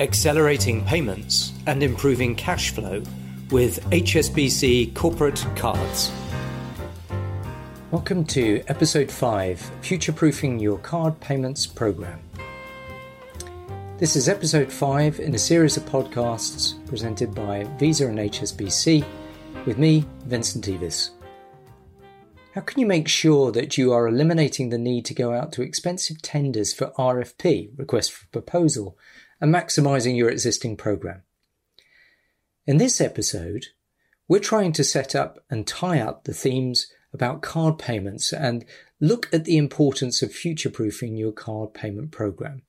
Accelerating 0.00 0.84
payments 0.84 1.52
and 1.66 1.82
improving 1.82 2.36
cash 2.36 2.70
flow 2.70 3.02
with 3.50 3.82
HSBC 3.90 4.94
Corporate 4.94 5.44
Cards. 5.56 6.12
Welcome 7.90 8.24
to 8.26 8.62
Episode 8.68 9.10
5 9.10 9.58
Future 9.80 10.12
Proofing 10.12 10.60
Your 10.60 10.78
Card 10.78 11.18
Payments 11.18 11.66
Program. 11.66 12.20
This 13.96 14.14
is 14.14 14.28
Episode 14.28 14.70
5 14.70 15.18
in 15.18 15.34
a 15.34 15.38
series 15.38 15.76
of 15.76 15.84
podcasts 15.86 16.74
presented 16.86 17.34
by 17.34 17.64
Visa 17.80 18.06
and 18.06 18.20
HSBC 18.20 19.04
with 19.66 19.78
me, 19.78 20.04
Vincent 20.26 20.66
Evis. 20.66 21.10
How 22.54 22.60
can 22.60 22.78
you 22.78 22.86
make 22.86 23.08
sure 23.08 23.50
that 23.50 23.76
you 23.76 23.92
are 23.92 24.06
eliminating 24.06 24.68
the 24.68 24.78
need 24.78 25.04
to 25.06 25.14
go 25.14 25.32
out 25.32 25.50
to 25.52 25.62
expensive 25.62 26.22
tenders 26.22 26.72
for 26.72 26.92
RFP, 26.98 27.70
request 27.76 28.12
for 28.12 28.26
proposal, 28.28 28.96
and 29.40 29.54
maximizing 29.54 30.16
your 30.16 30.30
existing 30.30 30.76
program. 30.76 31.22
In 32.66 32.76
this 32.76 33.00
episode, 33.00 33.66
we're 34.28 34.40
trying 34.40 34.72
to 34.72 34.84
set 34.84 35.14
up 35.14 35.38
and 35.48 35.66
tie 35.66 36.00
up 36.00 36.24
the 36.24 36.34
themes 36.34 36.92
about 37.12 37.40
card 37.40 37.78
payments 37.78 38.32
and 38.32 38.64
look 39.00 39.28
at 39.32 39.44
the 39.44 39.56
importance 39.56 40.22
of 40.22 40.32
future 40.32 40.70
proofing 40.70 41.16
your 41.16 41.32
card 41.32 41.72
payment 41.72 42.10
program. 42.10 42.62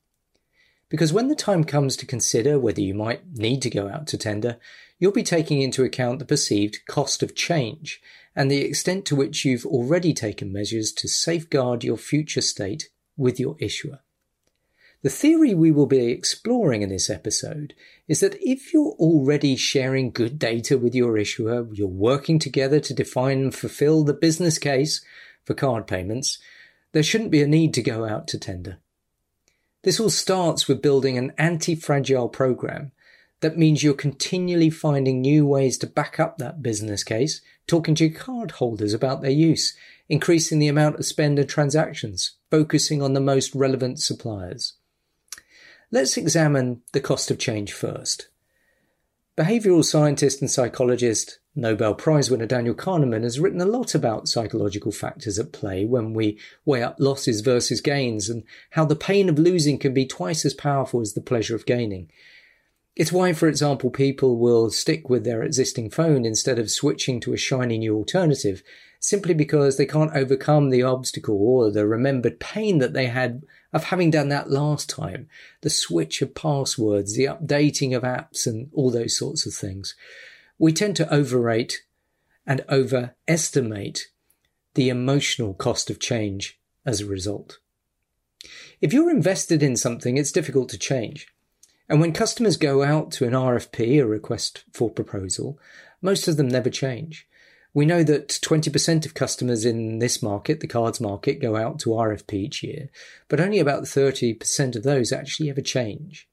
Because 0.88 1.14
when 1.14 1.28
the 1.28 1.36
time 1.36 1.64
comes 1.64 1.96
to 1.98 2.06
consider 2.06 2.58
whether 2.58 2.82
you 2.82 2.94
might 2.94 3.22
need 3.36 3.62
to 3.62 3.70
go 3.70 3.90
out 3.90 4.08
to 4.08 4.18
tender, 4.18 4.58
you'll 4.98 5.12
be 5.12 5.24
taking 5.24 5.62
into 5.62 5.84
account 5.84 6.20
the 6.20 6.26
perceived 6.26 6.80
cost 6.88 7.22
of 7.22 7.36
change 7.36 8.02
and 8.36 8.50
the 8.50 8.62
extent 8.62 9.06
to 9.06 9.16
which 9.16 9.46
you've 9.46 9.66
already 9.66 10.14
taken 10.14 10.52
measures 10.52 10.92
to 10.94 11.08
safeguard 11.08 11.84
your 11.84 11.98
future 11.98 12.42
state 12.42 12.90
with 13.18 13.40
your 13.40 13.56
issuer. 13.60 14.00
The 15.02 15.10
theory 15.10 15.54
we 15.54 15.72
will 15.72 15.86
be 15.86 16.12
exploring 16.12 16.82
in 16.82 16.90
this 16.90 17.10
episode 17.10 17.74
is 18.10 18.20
that 18.20 18.36
if 18.42 18.74
you're 18.74 18.96
already 19.00 19.56
sharing 19.56 20.12
good 20.12 20.38
data 20.38 20.78
with 20.78 20.94
your 20.94 21.18
issuer, 21.18 21.70
you're 21.72 21.88
working 21.88 22.38
together 22.38 22.82
to 22.82 22.94
define 22.94 23.40
and 23.40 23.56
fulfill 23.56 24.04
the 24.04 24.14
business 24.14 24.58
case 24.58 25.02
for 25.46 25.54
card 25.54 25.88
payments, 25.88 26.38
there 26.92 27.02
shouldn't 27.02 27.32
be 27.32 27.42
a 27.42 27.48
need 27.48 27.74
to 27.76 27.82
go 27.82 28.04
out 28.04 28.28
to 28.28 28.38
tender. 28.38 28.80
This 29.84 30.02
all 30.02 30.10
starts 30.10 30.68
with 30.68 30.82
building 30.82 31.18
an 31.18 31.32
anti-fragile 31.38 32.28
program. 32.28 32.92
That 33.40 33.58
means 33.58 33.82
you're 33.82 33.94
continually 33.94 34.70
finding 34.70 35.22
new 35.22 35.46
ways 35.46 35.78
to 35.78 35.88
back 35.88 36.20
up 36.20 36.40
that 36.40 36.62
business 36.62 37.06
case, 37.06 37.40
talking 37.68 37.96
to 37.96 38.06
your 38.06 38.20
about 38.94 39.22
their 39.22 39.32
use, 39.32 39.78
increasing 40.10 40.60
the 40.60 40.68
amount 40.68 40.98
of 40.98 41.06
spend 41.06 41.40
and 41.40 41.48
transactions, 41.48 42.34
focusing 42.52 43.02
on 43.02 43.14
the 43.14 43.22
most 43.22 43.56
relevant 43.56 44.02
suppliers. 44.02 44.74
Let's 45.92 46.18
examine 46.18 46.82
the 46.92 47.02
cost 47.02 47.32
of 47.32 47.40
change 47.40 47.74
first. 47.74 48.28
Behavioral 49.36 49.84
scientist 49.84 50.40
and 50.40 50.52
psychologist, 50.52 51.40
Nobel 51.56 51.96
Prize 51.96 52.30
winner 52.30 52.46
Daniel 52.46 52.76
Kahneman 52.76 53.24
has 53.24 53.40
written 53.40 53.60
a 53.60 53.66
lot 53.66 53.96
about 53.96 54.28
psychological 54.28 54.92
factors 54.92 55.40
at 55.40 55.52
play 55.52 55.86
when 55.86 56.14
we 56.14 56.38
weigh 56.64 56.84
up 56.84 56.98
losses 57.00 57.42
versus 57.42 57.82
gains 57.82 58.30
and 58.30 58.44
how 58.72 58.86
the 58.86 58.96
pain 58.96 59.30
of 59.30 59.40
losing 59.40 59.80
can 59.80 59.94
be 59.94 60.06
twice 60.06 60.46
as 60.46 60.54
powerful 60.54 61.02
as 61.02 61.14
the 61.14 61.22
pleasure 61.22 61.56
of 61.56 61.66
gaining. 61.66 62.12
It's 62.96 63.12
why, 63.12 63.34
for 63.34 63.48
example, 63.48 63.90
people 63.90 64.38
will 64.38 64.70
stick 64.70 65.10
with 65.10 65.24
their 65.24 65.42
existing 65.42 65.90
phone 65.90 66.24
instead 66.24 66.60
of 66.60 66.70
switching 66.70 67.20
to 67.22 67.34
a 67.34 67.38
shiny 67.38 67.80
new 67.80 67.96
alternative, 67.96 68.62
simply 69.00 69.34
because 69.34 69.78
they 69.78 69.86
can't 69.86 70.14
overcome 70.14 70.70
the 70.70 70.84
obstacle 70.84 71.38
or 71.42 71.72
the 71.72 71.88
remembered 71.88 72.40
pain 72.40 72.78
that 72.80 72.94
they 72.94 73.08
had 73.08 73.42
of 73.72 73.86
having 73.86 74.12
done 74.12 74.30
that 74.30 74.50
last 74.50 74.90
time, 74.90 75.28
the 75.62 75.70
switch 75.70 76.22
of 76.22 76.34
passwords, 76.34 77.16
the 77.16 77.26
updating 77.26 77.96
of 77.96 78.04
apps, 78.04 78.48
and 78.48 78.70
all 78.74 78.90
those 78.90 79.18
sorts 79.18 79.46
of 79.46 79.54
things. 79.54 79.96
We 80.58 80.74
tend 80.74 80.96
to 80.98 81.14
overrate 81.14 81.84
and 82.46 82.66
overestimate 82.70 84.08
the 84.74 84.90
emotional 84.90 85.54
cost 85.54 85.90
of 85.90 86.00
change 86.00 86.60
as 86.86 87.02
a 87.02 87.06
result. 87.06 87.60
If 88.82 88.94
you're 88.94 89.12
invested 89.12 89.62
in 89.62 89.76
something, 89.76 90.18
it's 90.18 90.32
difficult 90.32 90.70
to 90.70 90.78
change. 90.78 91.28
And 91.88 92.00
when 92.00 92.14
customers 92.14 92.58
go 92.58 92.84
out 92.84 93.12
to 93.14 93.26
an 93.26 93.34
RFP, 93.34 94.02
a 94.02 94.06
request 94.06 94.64
for 94.72 94.90
proposal, 94.90 95.60
most 96.02 96.28
of 96.28 96.38
them 96.38 96.48
never 96.48 96.70
change. 96.70 97.28
We 97.74 97.86
know 97.86 98.04
that 98.04 98.30
20% 98.30 99.06
of 99.06 99.14
customers 99.14 99.64
in 99.64 100.00
this 100.00 100.24
market, 100.24 100.60
the 100.60 100.68
cards 100.68 101.00
market, 101.00 101.42
go 101.42 101.56
out 101.56 101.80
to 101.80 101.92
RFP 101.92 102.34
each 102.34 102.64
year, 102.64 102.90
but 103.28 103.40
only 103.40 103.60
about 103.60 103.84
30% 103.84 104.76
of 104.76 104.84
those 104.84 105.12
actually 105.12 105.50
ever 105.50 105.62
change. 105.62 106.28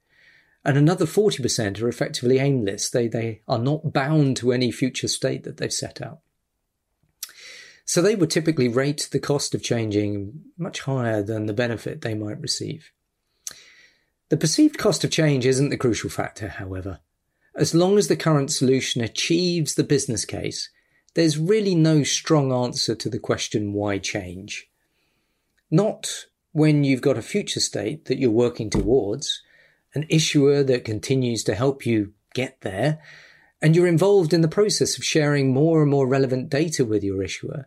And 0.65 0.79
another 0.79 1.05
40% 1.05 1.81
are 1.81 1.89
effectively 1.89 2.39
aimless. 2.39 2.91
They, 2.91 3.07
they 3.07 3.43
are 3.47 3.59
not 3.59 3.93
bound 3.93 4.37
to 4.39 4.53
any 4.53 4.73
future 4.73 5.09
state 5.09 5.45
that 5.45 5.59
they've 5.59 5.73
set 5.73 6.03
out. 6.03 6.21
So 7.85 8.03
they 8.03 8.17
would 8.17 8.31
typically 8.31 8.67
rate 8.67 9.09
the 9.13 9.21
cost 9.21 9.55
of 9.55 9.63
changing 9.63 10.41
much 10.59 10.81
higher 10.81 11.23
than 11.23 11.47
the 11.47 11.53
benefit 11.53 12.01
they 12.01 12.15
might 12.15 12.41
receive. 12.41 12.91
The 14.29 14.37
perceived 14.37 14.77
cost 14.77 15.05
of 15.05 15.13
change 15.13 15.47
isn't 15.47 15.69
the 15.69 15.77
crucial 15.77 16.11
factor, 16.11 16.49
however. 16.49 16.99
As 17.55 17.75
long 17.75 17.97
as 17.97 18.09
the 18.09 18.17
current 18.17 18.51
solution 18.51 19.03
achieves 19.03 19.75
the 19.75 19.85
business 19.85 20.25
case, 20.25 20.69
there's 21.17 21.39
really 21.39 21.75
no 21.75 22.03
strong 22.03 22.53
answer 22.53 22.95
to 22.95 23.09
the 23.09 23.19
question 23.19 23.73
why 23.73 23.97
change. 23.97 24.69
Not 25.71 26.27
when 26.53 26.85
you've 26.85 27.01
got 27.01 27.17
a 27.17 27.23
future 27.23 27.59
state 27.59 28.05
that 28.05 28.19
you're 28.19 28.31
working 28.31 28.69
towards, 28.69 29.41
an 29.95 30.05
issuer 30.11 30.63
that 30.65 30.85
continues 30.85 31.43
to 31.45 31.55
help 31.55 31.87
you 31.87 32.13
get 32.35 32.61
there, 32.61 32.99
and 33.63 33.75
you're 33.75 33.87
involved 33.87 34.35
in 34.35 34.43
the 34.43 34.47
process 34.47 34.99
of 34.99 35.05
sharing 35.05 35.55
more 35.55 35.81
and 35.81 35.91
more 35.91 36.07
relevant 36.07 36.51
data 36.51 36.85
with 36.85 37.03
your 37.03 37.23
issuer, 37.23 37.67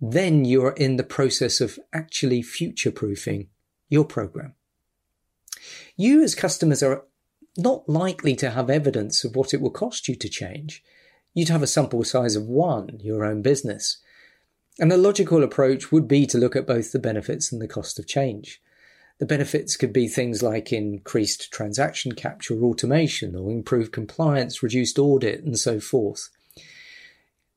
then 0.00 0.44
you're 0.44 0.72
in 0.72 0.96
the 0.96 1.04
process 1.04 1.60
of 1.60 1.78
actually 1.92 2.42
future 2.42 2.90
proofing 2.90 3.46
your 3.88 4.04
program. 4.04 4.54
You 5.96 6.24
as 6.24 6.34
customers 6.34 6.82
are 6.82 7.04
not 7.56 7.88
likely 7.88 8.34
to 8.34 8.50
have 8.50 8.68
evidence 8.68 9.22
of 9.22 9.36
what 9.36 9.54
it 9.54 9.60
will 9.60 9.70
cost 9.70 10.08
you 10.08 10.16
to 10.16 10.28
change 10.28 10.82
you'd 11.34 11.48
have 11.48 11.62
a 11.62 11.66
sample 11.66 12.04
size 12.04 12.36
of 12.36 12.46
one, 12.46 12.98
your 13.02 13.24
own 13.24 13.42
business. 13.42 13.98
And 14.78 14.92
a 14.92 14.96
logical 14.96 15.42
approach 15.42 15.92
would 15.92 16.08
be 16.08 16.26
to 16.26 16.38
look 16.38 16.56
at 16.56 16.66
both 16.66 16.92
the 16.92 16.98
benefits 16.98 17.52
and 17.52 17.60
the 17.60 17.68
cost 17.68 17.98
of 17.98 18.06
change. 18.06 18.60
The 19.18 19.26
benefits 19.26 19.76
could 19.76 19.92
be 19.92 20.08
things 20.08 20.42
like 20.42 20.72
increased 20.72 21.52
transaction 21.52 22.12
capture 22.12 22.60
automation 22.62 23.36
or 23.36 23.50
improved 23.50 23.92
compliance, 23.92 24.62
reduced 24.62 24.98
audit, 24.98 25.44
and 25.44 25.58
so 25.58 25.78
forth. 25.78 26.28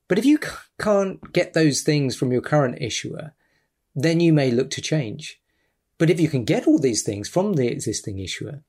But 0.07 0.19
if 0.19 0.25
you 0.25 0.39
can't 0.79 1.33
get 1.33 1.53
those 1.53 1.81
things 1.81 2.15
from 2.15 2.31
your 2.31 2.41
current 2.41 2.77
issuer, 2.79 3.33
then 3.95 4.19
you 4.19 4.33
may 4.33 4.51
look 4.51 4.69
to 4.71 4.81
change. 4.81 5.41
But 5.97 6.09
if 6.09 6.19
you 6.19 6.27
can 6.27 6.43
get 6.43 6.67
all 6.67 6.77
these 6.77 7.01
things 7.01 7.29
from 7.29 7.53
the 7.53 7.67
existing 7.67 8.19
issuer, 8.19 8.61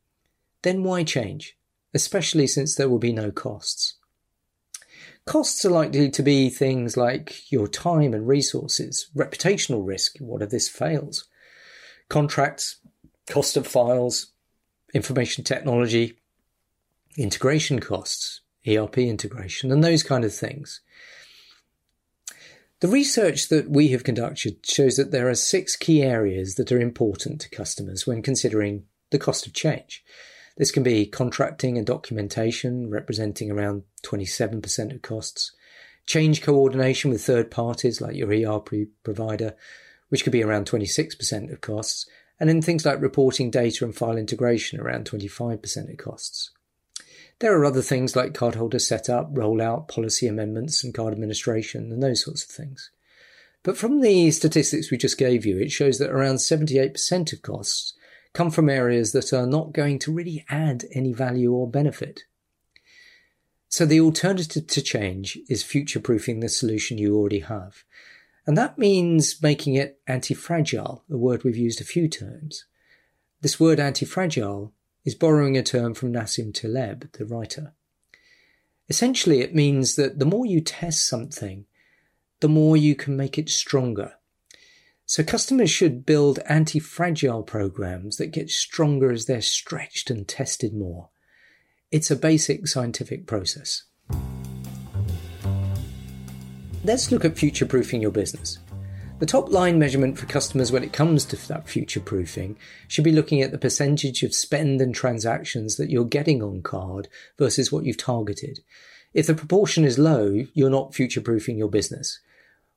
then 0.62 0.82
why 0.82 1.02
change? 1.02 1.56
Especially 1.92 2.46
since 2.46 2.74
there 2.74 2.88
will 2.88 2.98
be 2.98 3.12
no 3.12 3.30
costs. 3.30 3.96
Costs 5.26 5.64
are 5.64 5.70
likely 5.70 6.08
to 6.08 6.22
be 6.22 6.48
things 6.48 6.96
like 6.96 7.50
your 7.50 7.66
time 7.66 8.14
and 8.14 8.28
resources, 8.28 9.08
reputational 9.14 9.84
risk, 9.84 10.18
what 10.20 10.40
if 10.40 10.50
this 10.50 10.68
fails, 10.68 11.26
contracts, 12.08 12.76
cost 13.28 13.56
of 13.56 13.66
files, 13.66 14.28
information 14.94 15.42
technology, 15.42 16.16
integration 17.18 17.80
costs, 17.80 18.40
ERP 18.68 18.98
integration, 18.98 19.72
and 19.72 19.82
those 19.82 20.04
kind 20.04 20.24
of 20.24 20.32
things. 20.32 20.80
The 22.80 22.88
research 22.88 23.48
that 23.48 23.68
we 23.68 23.88
have 23.88 24.04
conducted 24.04 24.64
shows 24.64 24.96
that 24.96 25.10
there 25.10 25.28
are 25.28 25.34
six 25.34 25.74
key 25.74 26.02
areas 26.02 26.54
that 26.54 26.70
are 26.70 26.80
important 26.80 27.40
to 27.40 27.50
customers 27.50 28.06
when 28.06 28.22
considering 28.22 28.84
the 29.10 29.18
cost 29.18 29.44
of 29.46 29.54
change. 29.54 30.04
This 30.56 30.70
can 30.70 30.82
be 30.82 31.06
contracting 31.06 31.76
and 31.76 31.86
documentation, 31.86 32.90
representing 32.90 33.50
around 33.50 33.82
27% 34.04 34.94
of 34.94 35.02
costs, 35.02 35.52
change 36.06 36.40
coordination 36.42 37.10
with 37.10 37.22
third 37.22 37.50
parties 37.50 38.00
like 38.00 38.16
your 38.16 38.32
ERP 38.32 38.88
provider, 39.02 39.54
which 40.08 40.24
could 40.24 40.32
be 40.32 40.42
around 40.42 40.66
26% 40.66 41.52
of 41.52 41.60
costs, 41.60 42.06
and 42.40 42.48
then 42.48 42.62
things 42.62 42.86
like 42.86 43.00
reporting 43.00 43.50
data 43.50 43.84
and 43.84 43.94
file 43.94 44.16
integration 44.16 44.80
around 44.80 45.10
25% 45.10 45.90
of 45.90 45.96
costs. 45.98 46.50
There 47.40 47.58
are 47.58 47.64
other 47.66 47.82
things 47.82 48.16
like 48.16 48.32
cardholder 48.32 48.80
setup, 48.80 49.34
rollout, 49.34 49.88
policy 49.88 50.26
amendments, 50.26 50.82
and 50.82 50.94
card 50.94 51.12
administration, 51.12 51.92
and 51.92 52.02
those 52.02 52.24
sorts 52.24 52.44
of 52.44 52.50
things. 52.50 52.90
But 53.62 53.76
from 53.76 54.00
the 54.00 54.30
statistics 54.30 54.90
we 54.90 54.96
just 54.96 55.18
gave 55.18 55.44
you, 55.44 55.58
it 55.58 55.70
shows 55.70 55.98
that 55.98 56.10
around 56.10 56.36
78% 56.36 57.32
of 57.32 57.42
costs 57.42 57.94
come 58.36 58.50
from 58.50 58.68
areas 58.68 59.12
that 59.12 59.32
are 59.32 59.46
not 59.46 59.72
going 59.72 59.98
to 59.98 60.12
really 60.12 60.44
add 60.50 60.84
any 60.92 61.10
value 61.10 61.52
or 61.52 61.66
benefit. 61.66 62.24
So 63.70 63.86
the 63.86 64.00
alternative 64.00 64.66
to 64.66 64.82
change 64.82 65.38
is 65.48 65.62
future 65.62 66.00
proofing 66.00 66.40
the 66.40 66.50
solution 66.50 66.98
you 66.98 67.16
already 67.16 67.40
have. 67.40 67.84
And 68.46 68.56
that 68.58 68.76
means 68.76 69.42
making 69.42 69.74
it 69.74 70.00
anti 70.06 70.34
fragile, 70.34 71.02
a 71.10 71.16
word 71.16 71.44
we've 71.44 71.56
used 71.56 71.80
a 71.80 71.84
few 71.84 72.10
times. 72.10 72.66
This 73.40 73.58
word 73.58 73.80
anti 73.80 74.04
fragile 74.04 74.74
is 75.06 75.14
borrowing 75.14 75.56
a 75.56 75.62
term 75.62 75.94
from 75.94 76.12
Nassim 76.12 76.52
Taleb, 76.52 77.10
the 77.12 77.24
writer. 77.24 77.72
Essentially, 78.90 79.40
it 79.40 79.54
means 79.54 79.96
that 79.96 80.18
the 80.18 80.26
more 80.26 80.44
you 80.44 80.60
test 80.60 81.08
something, 81.08 81.64
the 82.40 82.50
more 82.50 82.76
you 82.76 82.94
can 82.94 83.16
make 83.16 83.38
it 83.38 83.48
stronger. 83.48 84.12
So 85.08 85.22
customers 85.22 85.70
should 85.70 86.04
build 86.04 86.40
anti-fragile 86.48 87.44
programs 87.44 88.16
that 88.16 88.32
get 88.32 88.50
stronger 88.50 89.12
as 89.12 89.26
they're 89.26 89.40
stretched 89.40 90.10
and 90.10 90.26
tested 90.26 90.74
more. 90.74 91.10
It's 91.92 92.10
a 92.10 92.16
basic 92.16 92.66
scientific 92.66 93.28
process. 93.28 93.84
Let's 96.82 97.12
look 97.12 97.24
at 97.24 97.38
future 97.38 97.66
proofing 97.66 98.02
your 98.02 98.10
business. 98.10 98.58
The 99.20 99.26
top 99.26 99.50
line 99.50 99.78
measurement 99.78 100.18
for 100.18 100.26
customers 100.26 100.72
when 100.72 100.82
it 100.82 100.92
comes 100.92 101.24
to 101.26 101.48
that 101.48 101.68
future 101.68 102.00
proofing 102.00 102.56
should 102.88 103.04
be 103.04 103.12
looking 103.12 103.40
at 103.42 103.52
the 103.52 103.58
percentage 103.58 104.24
of 104.24 104.34
spend 104.34 104.80
and 104.80 104.92
transactions 104.92 105.76
that 105.76 105.88
you're 105.88 106.04
getting 106.04 106.42
on 106.42 106.62
card 106.62 107.06
versus 107.38 107.70
what 107.70 107.84
you've 107.84 107.96
targeted. 107.96 108.58
If 109.14 109.28
the 109.28 109.34
proportion 109.34 109.84
is 109.84 110.00
low, 110.00 110.46
you're 110.52 110.68
not 110.68 110.94
future 110.94 111.20
proofing 111.20 111.56
your 111.56 111.70
business. 111.70 112.18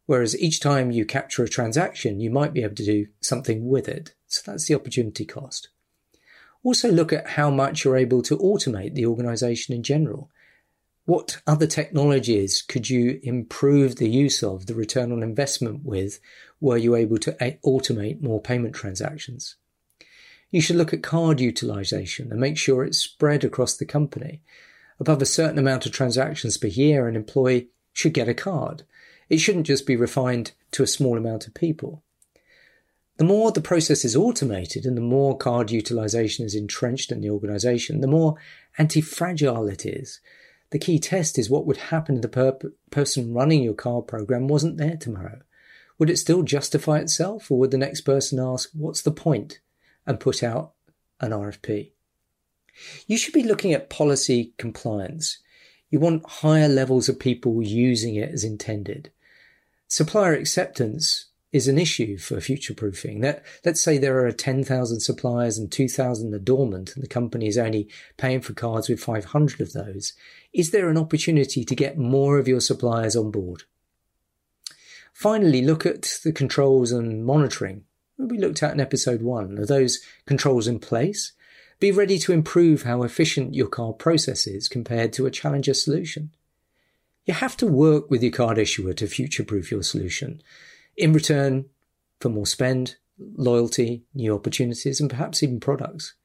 Whereas 0.10 0.36
each 0.40 0.60
time 0.60 0.90
you 0.90 1.06
capture 1.06 1.44
a 1.44 1.48
transaction, 1.48 2.20
you 2.20 2.32
might 2.32 2.52
be 2.52 2.64
able 2.64 2.74
to 2.74 2.84
do 2.84 3.06
something 3.22 3.70
with 3.70 3.88
it. 3.88 4.16
So 4.26 4.42
that's 4.44 4.68
the 4.68 4.74
opportunity 4.74 5.24
cost. 5.24 5.70
Also 6.64 6.92
look 6.92 7.14
at 7.14 7.30
how 7.30 7.52
much 7.52 7.86
you're 7.86 7.96
able 7.96 8.24
to 8.24 8.36
automate 8.40 8.96
the 8.96 9.06
organization 9.06 9.76
in 9.76 9.84
general. 9.84 10.32
What 11.06 11.44
other 11.46 11.68
technologies 11.68 12.64
could 12.64 12.90
you 12.90 13.20
improve 13.22 13.98
the 13.98 14.10
use 14.10 14.42
of, 14.42 14.66
the 14.66 14.74
return 14.74 15.12
on 15.12 15.22
investment 15.22 15.86
with, 15.86 16.20
were 16.60 16.78
you 16.78 16.96
able 16.96 17.20
to 17.20 17.44
eh, 17.44 17.58
automate 17.64 18.20
more 18.20 18.42
payment 18.42 18.74
transactions? 18.74 19.58
You 20.50 20.60
should 20.60 20.78
look 20.78 20.92
at 20.92 21.04
card 21.04 21.40
utilization 21.40 22.32
and 22.32 22.42
make 22.42 22.58
sure 22.58 22.84
it's 22.84 22.98
spread 22.98 23.44
across 23.44 23.78
the 23.78 23.86
company. 23.86 24.42
Above 25.00 25.22
a 25.22 25.28
certain 25.28 25.60
amount 25.60 25.86
of 25.86 25.92
transactions 25.92 26.58
per 26.58 26.66
year, 26.66 27.08
an 27.08 27.16
employee 27.16 27.68
should 27.94 28.14
get 28.16 28.28
a 28.28 28.34
card. 28.34 28.86
It 29.30 29.38
shouldn't 29.38 29.68
just 29.68 29.86
be 29.86 29.96
refined 29.96 30.54
to 30.72 30.84
a 30.84 30.88
small 30.88 31.18
amount 31.18 31.48
of 31.48 31.54
people. 31.54 32.04
The 33.18 33.26
more 33.26 33.52
the 33.52 33.62
process 33.62 34.06
is 34.06 34.16
automated 34.16 34.86
and 34.86 34.96
the 34.96 35.02
more 35.02 35.38
card 35.38 35.72
utilization 35.72 36.46
is 36.46 36.56
entrenched 36.56 37.12
in 37.12 37.22
the 37.22 37.30
organization, 37.30 38.02
the 38.02 38.08
more 38.08 38.36
anti 38.78 39.02
fragile 39.02 39.68
it 39.68 39.86
is 39.86 40.20
the 40.72 40.80
key 40.80 41.00
test 41.00 41.40
is 41.40 41.50
what 41.50 41.66
would 41.66 41.78
happen 41.78 42.16
if 42.16 42.22
the 42.22 42.28
per- 42.28 42.72
person 42.92 43.34
running 43.34 43.64
your 43.64 43.74
card 43.74 44.08
program 44.08 44.48
wasn't 44.48 44.78
there 44.78 44.98
tomorrow. 44.98 45.42
Would 45.98 46.10
it 46.10 46.18
still 46.18 46.44
justify 46.44 47.00
itself, 47.00 47.50
or 47.50 47.58
would 47.60 47.72
the 47.72 47.78
next 47.78 48.02
person 48.02 48.40
ask, 48.40 48.70
What's 48.74 49.02
the 49.02 49.12
point? 49.12 49.60
and 50.06 50.20
put 50.20 50.42
out 50.42 50.74
an 51.20 51.32
RFP? 51.32 51.92
You 53.06 53.18
should 53.18 53.34
be 53.34 53.44
looking 53.44 53.74
at 53.74 53.90
policy 53.90 54.54
compliance. 54.58 55.38
You 55.92 56.00
want 56.00 56.28
higher 56.28 56.70
levels 56.70 57.10
of 57.10 57.20
people 57.20 57.62
using 57.62 58.16
it 58.16 58.32
as 58.32 58.44
intended. 58.44 59.12
Supplier 59.92 60.36
acceptance 60.36 61.26
is 61.52 61.68
an 61.68 61.80
issue 61.80 62.20
for 62.20 62.40
future 62.40 62.76
proofing. 62.76 63.22
That 63.22 63.44
let's 63.66 63.82
say 63.82 63.98
there 63.98 64.24
are 64.24 64.32
10,000 64.32 65.00
suppliers 65.00 65.58
and 65.58 65.72
2,000 65.72 66.32
are 66.36 66.38
dormant 66.40 66.94
and 66.94 67.04
the 67.04 67.08
company 67.08 67.48
is 67.48 67.58
only 67.58 67.90
paying 68.16 68.42
for 68.42 68.54
cards 68.54 68.88
with 68.88 69.00
500 69.00 69.60
of 69.60 69.74
those. 69.74 70.14
Is 70.54 70.70
there 70.70 70.90
an 70.90 70.98
opportunity 70.98 71.66
to 71.66 71.76
get 71.76 71.98
more 71.98 72.38
of 72.38 72.48
your 72.48 72.62
suppliers 72.62 73.16
on 73.16 73.32
board? 73.32 73.64
Finally, 75.12 75.64
look 75.64 75.88
at 75.88 76.20
the 76.24 76.32
controls 76.32 76.92
and 76.92 77.26
monitoring. 77.26 77.84
We 78.20 78.38
looked 78.38 78.62
at 78.62 78.74
in 78.74 78.80
episode 78.80 79.24
one. 79.24 79.58
Are 79.58 79.66
those 79.66 80.00
controls 80.28 80.68
in 80.68 80.78
place? 80.78 81.32
Be 81.80 81.92
ready 81.92 82.20
to 82.20 82.32
improve 82.32 82.84
how 82.84 83.02
efficient 83.02 83.56
your 83.56 83.68
card 83.68 83.98
process 83.98 84.46
is 84.46 84.70
compared 84.70 85.14
to 85.14 85.26
a 85.26 85.32
challenger 85.32 85.74
solution. 85.74 86.30
You 87.30 87.36
have 87.36 87.56
to 87.58 87.68
work 87.68 88.10
with 88.10 88.24
your 88.24 88.32
card 88.32 88.58
issuer 88.58 88.92
to 88.94 89.06
future 89.06 89.44
proof 89.44 89.70
your 89.70 89.84
solution 89.84 90.42
in 90.98 91.14
return 91.14 91.66
for 92.20 92.30
more 92.30 92.48
spend, 92.48 92.96
loyalty, 93.20 94.04
new 94.16 94.34
opportunities, 94.34 95.00
and 95.00 95.12
perhaps 95.12 95.44
even 95.44 95.60
products. 95.60 96.16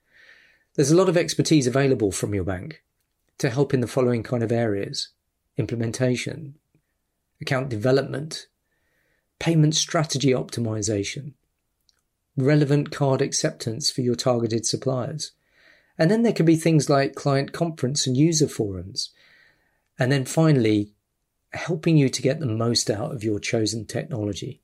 There's 0.77 0.91
a 0.91 0.97
lot 0.97 1.11
of 1.11 1.19
expertise 1.19 1.67
available 1.67 2.11
from 2.11 2.35
your 2.35 2.45
bank 2.45 2.83
to 3.37 3.51
help 3.51 3.75
in 3.75 3.81
the 3.81 3.87
following 3.87 4.23
kind 4.23 4.43
of 4.43 4.51
areas 4.51 5.11
implementation, 5.59 6.55
account 7.39 7.69
development, 7.69 8.47
payment 9.39 9.75
strategy 9.75 10.31
optimization, 10.31 11.35
relevant 12.35 12.93
card 12.93 13.21
acceptance 13.21 13.91
for 13.91 14.01
your 14.01 14.15
targeted 14.15 14.65
suppliers. 14.65 15.33
And 15.99 16.11
then 16.11 16.23
there 16.23 16.33
can 16.33 16.47
be 16.47 16.57
things 16.57 16.89
like 16.89 17.15
client 17.15 17.53
conference 17.53 18.07
and 18.07 18.17
user 18.17 18.49
forums. 18.49 19.11
And 19.99 20.11
then 20.11 20.25
finally, 20.25 20.94
helping 21.55 21.97
you 21.97 22.09
to 22.09 22.23
get 22.23 22.41
the 22.41 22.47
most 22.47 22.91
out 22.91 23.13
of 23.13 23.25
your 23.25 23.39
chosen 23.39 23.87
technology. 23.87 24.61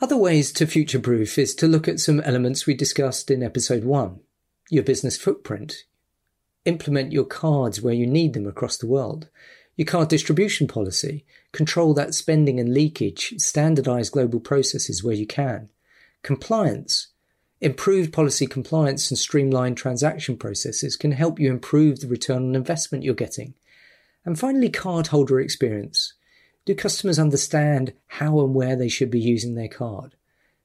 Other 0.00 0.16
ways 0.16 0.52
to 0.52 0.66
future 0.66 0.98
proof 0.98 1.38
is 1.38 1.54
to 1.54 1.66
look 1.66 1.88
at 1.88 2.00
some 2.00 2.20
elements 2.20 2.66
we 2.66 2.74
discussed 2.74 3.30
in 3.30 3.42
episode 3.42 3.84
one 3.84 4.20
your 4.70 4.82
business 4.82 5.16
footprint. 5.16 5.84
Implement 6.64 7.12
your 7.12 7.24
cards 7.24 7.82
where 7.82 7.94
you 7.94 8.06
need 8.06 8.32
them 8.32 8.46
across 8.46 8.76
the 8.78 8.86
world. 8.86 9.28
Your 9.76 9.86
card 9.86 10.08
distribution 10.08 10.66
policy. 10.66 11.26
Control 11.52 11.94
that 11.94 12.14
spending 12.14 12.58
and 12.58 12.72
leakage. 12.72 13.34
Standardize 13.38 14.08
global 14.08 14.40
processes 14.40 15.04
where 15.04 15.14
you 15.14 15.26
can. 15.26 15.68
Compliance. 16.22 17.08
Improved 17.60 18.12
policy 18.12 18.46
compliance 18.46 19.10
and 19.10 19.18
streamlined 19.18 19.76
transaction 19.76 20.36
processes 20.36 20.96
can 20.96 21.12
help 21.12 21.38
you 21.38 21.50
improve 21.50 22.00
the 22.00 22.08
return 22.08 22.48
on 22.48 22.54
investment 22.54 23.04
you're 23.04 23.14
getting. 23.14 23.54
And 24.24 24.38
finally, 24.38 24.70
cardholder 24.70 25.42
experience. 25.42 26.14
Do 26.64 26.74
customers 26.74 27.18
understand 27.18 27.92
how 28.06 28.40
and 28.40 28.54
where 28.54 28.74
they 28.74 28.88
should 28.88 29.10
be 29.10 29.20
using 29.20 29.54
their 29.54 29.68
card? 29.68 30.16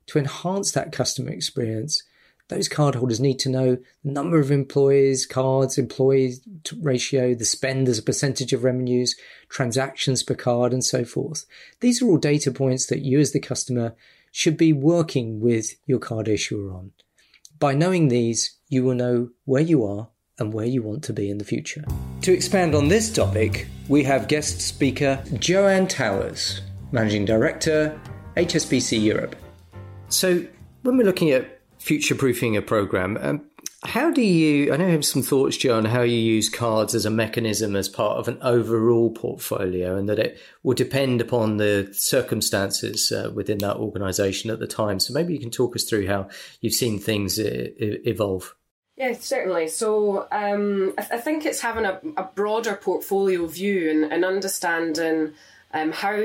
To 0.07 0.17
enhance 0.17 0.71
that 0.71 0.91
customer 0.91 1.31
experience, 1.31 2.03
those 2.47 2.67
cardholders 2.67 3.19
need 3.19 3.37
to 3.39 3.49
know 3.49 3.77
the 4.03 4.11
number 4.11 4.39
of 4.39 4.49
employees, 4.49 5.27
cards, 5.27 5.77
employee 5.77 6.33
ratio, 6.81 7.35
the 7.35 7.45
spend 7.45 7.87
as 7.87 7.99
a 7.99 8.03
percentage 8.03 8.53
of 8.53 8.63
revenues, 8.63 9.15
transactions 9.49 10.23
per 10.23 10.33
card, 10.33 10.73
and 10.73 10.83
so 10.83 11.05
forth. 11.05 11.45
These 11.79 12.01
are 12.01 12.07
all 12.07 12.17
data 12.17 12.51
points 12.51 12.87
that 12.87 13.03
you 13.03 13.19
as 13.19 13.33
the 13.33 13.39
customer 13.39 13.95
should 14.31 14.57
be 14.57 14.74
working 14.74 15.39
with 15.39 15.75
your 15.86 16.00
card 16.00 16.27
issuer 16.27 16.71
on. 16.71 16.91
By 17.59 17.74
knowing 17.74 18.07
these, 18.07 18.57
you 18.69 18.83
will 18.83 18.95
know 18.95 19.29
where 19.45 19.62
you 19.62 19.86
are 19.86 20.09
and 20.38 20.53
where 20.53 20.65
you 20.65 20.81
want 20.81 21.03
to 21.03 21.13
be 21.13 21.29
in 21.29 21.38
the 21.38 21.43
future. 21.43 21.83
To 22.21 22.33
expand 22.33 22.74
on 22.74 22.88
this 22.88 23.12
topic, 23.12 23.67
we 23.88 24.03
have 24.03 24.27
guest 24.27 24.62
speaker 24.62 25.21
Joanne 25.38 25.88
Towers, 25.88 26.62
Managing 26.91 27.25
Director, 27.25 28.00
HSBC 28.38 29.03
Europe. 29.03 29.36
So, 30.07 30.45
when 30.83 30.98
we're 30.98 31.03
looking 31.03 31.31
at 31.31 31.59
future 31.77 32.15
proofing 32.15 32.55
a 32.55 32.62
program, 32.62 33.17
um, 33.21 33.48
how 33.83 34.12
do 34.12 34.21
you? 34.21 34.74
I 34.74 34.77
know 34.77 34.88
you 34.88 34.91
have 34.91 35.05
some 35.05 35.21
thoughts, 35.21 35.55
John, 35.55 35.86
how 35.86 36.01
you 36.01 36.17
use 36.17 36.50
cards 36.50 36.93
as 36.93 37.05
a 37.05 37.09
mechanism 37.09 37.75
as 37.75 37.88
part 37.88 38.17
of 38.17 38.27
an 38.27 38.38
overall 38.41 39.09
portfolio, 39.12 39.95
and 39.95 40.09
that 40.09 40.19
it 40.19 40.38
will 40.63 40.75
depend 40.75 41.21
upon 41.21 41.57
the 41.57 41.89
circumstances 41.93 43.12
uh, 43.12 43.31
within 43.33 43.59
that 43.59 43.77
organisation 43.77 44.50
at 44.50 44.59
the 44.59 44.67
time. 44.67 45.00
So 45.00 45.13
maybe 45.13 45.33
you 45.33 45.39
can 45.39 45.51
talk 45.51 45.75
us 45.75 45.86
through 45.86 46.07
how 46.07 46.27
you've 46.59 46.74
seen 46.74 47.00
things 47.00 47.39
evolve. 47.39 48.53
Yeah, 49.00 49.13
certainly. 49.13 49.69
So 49.69 50.27
um, 50.29 50.93
I, 50.98 51.01
th- 51.01 51.13
I, 51.13 51.17
think 51.19 51.45
it's 51.45 51.62
having 51.62 51.86
a, 51.86 52.01
a, 52.17 52.24
broader 52.24 52.75
portfolio 52.75 53.45
view 53.45 53.89
and, 53.89 54.12
and 54.12 54.25
understanding 54.25 55.36
um, 55.74 55.93
how 55.93 56.21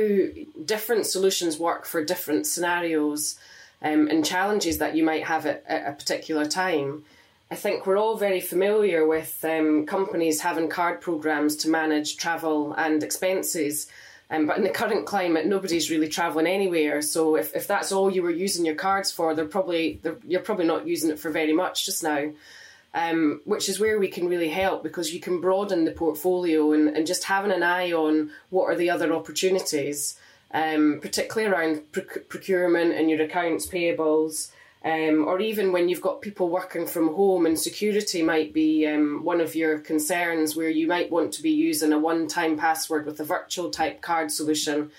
different 0.64 1.06
solutions 1.06 1.56
work 1.56 1.86
for 1.86 2.04
different 2.04 2.48
scenarios 2.48 3.38
um, 3.80 4.08
and 4.08 4.24
challenges 4.24 4.78
that 4.78 4.96
you 4.96 5.04
might 5.04 5.22
have 5.22 5.46
at, 5.46 5.62
at, 5.68 5.88
a 5.88 5.92
particular 5.92 6.46
time. 6.46 7.04
I 7.50 7.56
think 7.56 7.86
we're 7.86 7.98
all 7.98 8.16
very 8.16 8.40
familiar 8.40 9.06
with 9.06 9.44
um, 9.44 9.86
companies 9.86 10.40
having 10.40 10.68
card 10.68 11.00
programs 11.00 11.56
to 11.56 11.68
manage 11.68 12.16
travel 12.16 12.72
and 12.72 13.02
expenses. 13.02 13.86
Um, 14.30 14.46
but 14.46 14.56
in 14.56 14.64
the 14.64 14.70
current 14.70 15.06
climate, 15.06 15.46
nobody's 15.46 15.90
really 15.90 16.08
travelling 16.08 16.46
anywhere. 16.46 17.02
So 17.02 17.36
if, 17.36 17.54
if 17.54 17.66
that's 17.66 17.92
all 17.92 18.10
you 18.10 18.22
were 18.22 18.30
using 18.30 18.64
your 18.64 18.74
cards 18.74 19.12
for, 19.12 19.34
they're 19.34 19.44
probably 19.44 20.00
they're, 20.02 20.16
you're 20.26 20.40
probably 20.40 20.66
not 20.66 20.86
using 20.86 21.10
it 21.10 21.18
for 21.18 21.30
very 21.30 21.52
much 21.52 21.84
just 21.84 22.02
now. 22.02 22.32
um, 22.94 23.40
which 23.44 23.68
is 23.68 23.80
where 23.80 23.98
we 23.98 24.08
can 24.08 24.28
really 24.28 24.48
help 24.48 24.82
because 24.84 25.12
you 25.12 25.18
can 25.18 25.40
broaden 25.40 25.84
the 25.84 25.90
portfolio 25.90 26.72
and, 26.72 26.96
and 26.96 27.06
just 27.06 27.24
having 27.24 27.50
an 27.50 27.64
eye 27.64 27.92
on 27.92 28.30
what 28.50 28.66
are 28.66 28.76
the 28.76 28.90
other 28.90 29.12
opportunities, 29.12 30.16
um, 30.52 31.00
particularly 31.02 31.52
around 31.52 31.92
proc- 31.92 32.28
procurement 32.28 32.94
and 32.94 33.10
your 33.10 33.20
accounts 33.20 33.66
payables. 33.66 34.52
Um, 34.84 35.24
or 35.26 35.40
even 35.40 35.72
when 35.72 35.88
you've 35.88 36.02
got 36.02 36.20
people 36.20 36.50
working 36.50 36.86
from 36.86 37.14
home 37.14 37.46
and 37.46 37.58
security 37.58 38.22
might 38.22 38.52
be 38.52 38.86
um, 38.86 39.24
one 39.24 39.40
of 39.40 39.54
your 39.54 39.78
concerns 39.78 40.54
where 40.54 40.68
you 40.68 40.86
might 40.86 41.10
want 41.10 41.32
to 41.32 41.42
be 41.42 41.52
using 41.52 41.90
a 41.94 41.98
one 41.98 42.28
time 42.28 42.58
password 42.58 43.06
with 43.06 43.18
a 43.18 43.24
virtual 43.24 43.70
type 43.70 44.02
card 44.02 44.30
solution. 44.30 44.90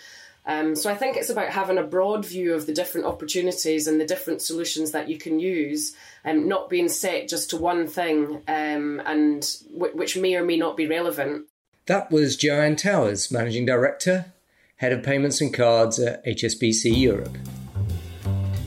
Um, 0.47 0.75
so 0.75 0.89
I 0.89 0.95
think 0.95 1.17
it's 1.17 1.29
about 1.29 1.49
having 1.49 1.77
a 1.77 1.83
broad 1.83 2.25
view 2.25 2.55
of 2.55 2.65
the 2.65 2.73
different 2.73 3.05
opportunities 3.05 3.87
and 3.87 4.01
the 4.01 4.05
different 4.05 4.41
solutions 4.41 4.91
that 4.91 5.07
you 5.07 5.17
can 5.17 5.39
use, 5.39 5.95
and 6.23 6.39
um, 6.39 6.47
not 6.47 6.69
being 6.69 6.89
set 6.89 7.27
just 7.27 7.51
to 7.51 7.57
one 7.57 7.87
thing, 7.87 8.41
um, 8.47 9.01
and 9.05 9.57
w- 9.73 9.95
which 9.95 10.17
may 10.17 10.35
or 10.35 10.43
may 10.43 10.57
not 10.57 10.77
be 10.77 10.87
relevant. 10.87 11.45
That 11.87 12.11
was 12.11 12.35
Joanne 12.35 12.75
Towers, 12.75 13.31
Managing 13.31 13.65
Director, 13.65 14.33
Head 14.77 14.93
of 14.93 15.03
Payments 15.03 15.41
and 15.41 15.53
Cards 15.53 15.99
at 15.99 16.23
HSBC 16.25 16.95
Europe. 16.95 17.37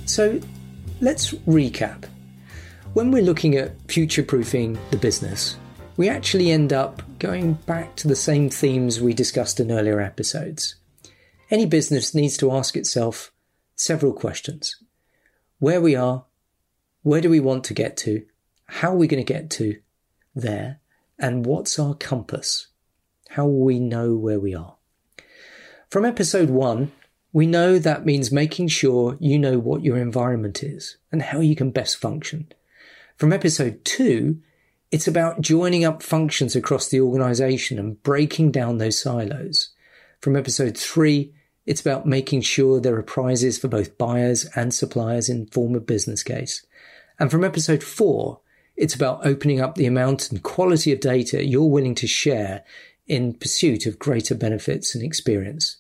So 0.06 0.40
let's 1.00 1.32
recap. 1.46 2.04
When 2.94 3.10
we're 3.10 3.22
looking 3.22 3.56
at 3.56 3.80
future 3.90 4.22
proofing 4.22 4.78
the 4.90 4.96
business, 4.96 5.56
we 5.96 6.08
actually 6.08 6.50
end 6.50 6.72
up 6.72 7.02
going 7.18 7.54
back 7.54 7.94
to 7.96 8.08
the 8.08 8.16
same 8.16 8.50
themes 8.50 9.00
we 9.00 9.14
discussed 9.14 9.60
in 9.60 9.70
earlier 9.70 10.00
episodes. 10.00 10.76
Any 11.50 11.66
business 11.66 12.14
needs 12.14 12.36
to 12.38 12.52
ask 12.52 12.76
itself 12.76 13.32
several 13.74 14.12
questions 14.12 14.76
where 15.60 15.80
we 15.80 15.94
are, 15.96 16.24
where 17.02 17.20
do 17.20 17.30
we 17.30 17.40
want 17.40 17.64
to 17.64 17.74
get 17.74 17.96
to, 17.96 18.24
how 18.66 18.92
are 18.92 18.96
we 18.96 19.08
going 19.08 19.24
to 19.24 19.32
get 19.32 19.50
to 19.50 19.76
there, 20.34 20.78
and 21.18 21.46
what's 21.46 21.78
our 21.78 21.94
compass? 21.94 22.68
How 23.30 23.46
will 23.46 23.64
we 23.64 23.80
know 23.80 24.14
where 24.14 24.38
we 24.38 24.54
are? 24.54 24.76
From 25.90 26.04
episode 26.04 26.50
one, 26.50 26.92
we 27.32 27.46
know 27.46 27.78
that 27.78 28.06
means 28.06 28.32
making 28.32 28.68
sure 28.68 29.16
you 29.20 29.38
know 29.38 29.58
what 29.58 29.84
your 29.84 29.96
environment 29.96 30.62
is 30.62 30.96
and 31.12 31.20
how 31.22 31.40
you 31.40 31.54
can 31.54 31.70
best 31.70 31.96
function. 31.98 32.50
From 33.16 33.32
episode 33.32 33.84
two, 33.84 34.40
it's 34.90 35.08
about 35.08 35.40
joining 35.40 35.84
up 35.84 36.02
functions 36.02 36.56
across 36.56 36.88
the 36.88 37.00
organization 37.00 37.78
and 37.78 38.02
breaking 38.02 38.52
down 38.52 38.78
those 38.78 38.98
silos. 38.98 39.70
From 40.20 40.36
episode 40.36 40.76
three, 40.76 41.34
it's 41.66 41.82
about 41.82 42.06
making 42.06 42.40
sure 42.40 42.80
there 42.80 42.96
are 42.96 43.02
prizes 43.02 43.58
for 43.58 43.68
both 43.68 43.98
buyers 43.98 44.46
and 44.56 44.72
suppliers 44.72 45.28
in 45.28 45.46
form 45.46 45.74
of 45.74 45.86
business 45.86 46.22
case. 46.22 46.64
And 47.18 47.30
from 47.30 47.44
episode 47.44 47.82
four, 47.82 48.40
it's 48.76 48.94
about 48.94 49.26
opening 49.26 49.60
up 49.60 49.74
the 49.74 49.86
amount 49.86 50.30
and 50.30 50.42
quality 50.42 50.92
of 50.92 51.00
data 51.00 51.44
you're 51.44 51.68
willing 51.68 51.94
to 51.96 52.06
share 52.06 52.64
in 53.06 53.34
pursuit 53.34 53.84
of 53.84 53.98
greater 53.98 54.34
benefits 54.34 54.94
and 54.94 55.04
experience. 55.04 55.76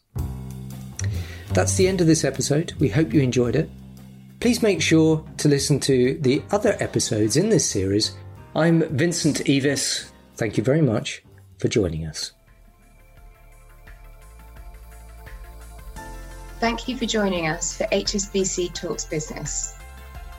That's 1.58 1.74
the 1.74 1.88
end 1.88 2.00
of 2.00 2.06
this 2.06 2.22
episode. 2.22 2.74
We 2.78 2.88
hope 2.88 3.12
you 3.12 3.20
enjoyed 3.20 3.56
it. 3.56 3.68
Please 4.38 4.62
make 4.62 4.80
sure 4.80 5.24
to 5.38 5.48
listen 5.48 5.80
to 5.80 6.16
the 6.20 6.40
other 6.52 6.76
episodes 6.78 7.36
in 7.36 7.48
this 7.48 7.68
series. 7.68 8.16
I'm 8.54 8.84
Vincent 8.96 9.38
Evis. 9.38 10.08
Thank 10.36 10.56
you 10.56 10.62
very 10.62 10.82
much 10.82 11.24
for 11.58 11.66
joining 11.66 12.06
us. 12.06 12.30
Thank 16.60 16.86
you 16.86 16.96
for 16.96 17.06
joining 17.06 17.48
us 17.48 17.76
for 17.76 17.88
HSBC 17.88 18.72
Talks 18.72 19.04
Business. 19.04 19.74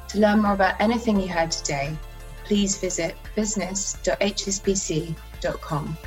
To 0.07 0.19
learn 0.19 0.39
more 0.39 0.53
about 0.53 0.79
anything 0.79 1.19
you 1.19 1.27
heard 1.27 1.51
today, 1.51 1.97
please 2.45 2.77
visit 2.77 3.17
business.hsbc.com. 3.35 5.97